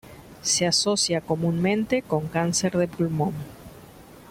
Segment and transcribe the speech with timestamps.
[0.41, 3.35] Se asocia comúnmente con cáncer de pulmón.